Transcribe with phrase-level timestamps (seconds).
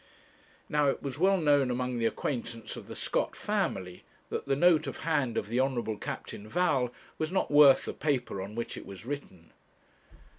[0.67, 4.87] Now it was well known among the acquaintance of the Scott family, that the note
[4.87, 8.85] of hand of the Honourable Captain Val was not worth the paper on which it
[8.87, 9.51] was written.